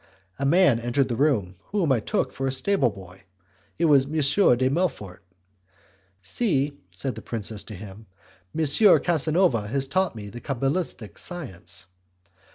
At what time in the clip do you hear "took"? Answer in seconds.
1.99-2.33